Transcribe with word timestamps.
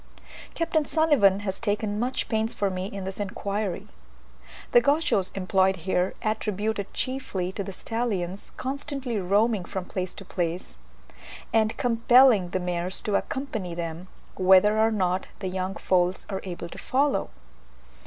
Capt. 0.55 0.73
Sulivan 0.87 1.41
has 1.41 1.59
taken 1.59 1.99
much 1.99 2.27
pains 2.27 2.55
for 2.55 2.71
me 2.71 2.87
in 2.87 3.03
this 3.03 3.19
inquiry. 3.19 3.87
The 4.71 4.81
Gauchos 4.81 5.29
employed 5.35 5.75
here 5.85 6.15
attribute 6.23 6.79
it 6.79 6.91
chiefly 6.91 7.51
to 7.51 7.63
the 7.63 7.71
stallions 7.71 8.51
constantly 8.57 9.19
roaming 9.19 9.63
from 9.63 9.85
place 9.85 10.15
to 10.15 10.25
place, 10.25 10.73
and 11.53 11.77
compelling 11.77 12.49
the 12.49 12.59
mares 12.59 12.99
to 13.01 13.13
accompany 13.15 13.75
them, 13.75 14.07
whether 14.35 14.79
or 14.79 14.89
not 14.89 15.27
the 15.37 15.49
young 15.49 15.75
foals 15.75 16.25
are 16.31 16.41
able 16.45 16.67
to 16.69 16.79
follow. 16.79 17.29